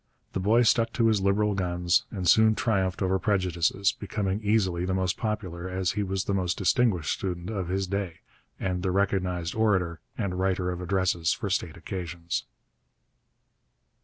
The 0.33 0.39
boy 0.39 0.63
stuck 0.63 0.93
to 0.93 1.05
his 1.09 1.21
Liberal 1.21 1.53
guns, 1.53 2.05
and 2.09 2.27
soon 2.27 2.55
triumphed 2.55 3.03
over 3.03 3.19
prejudices, 3.19 3.91
becoming 3.91 4.41
easily 4.41 4.83
the 4.83 4.95
most 4.95 5.15
popular 5.15 5.69
as 5.69 5.91
he 5.91 6.01
was 6.01 6.23
the 6.23 6.33
most 6.33 6.57
distinguished 6.57 7.13
student 7.13 7.51
of 7.51 7.67
his 7.67 7.85
day, 7.85 8.21
and 8.59 8.81
the 8.81 8.89
recognized 8.89 9.53
orator 9.53 9.99
and 10.17 10.39
writer 10.39 10.71
of 10.71 10.81
addresses 10.81 11.33
for 11.33 11.51
state 11.51 11.77
occasions. 11.77 12.45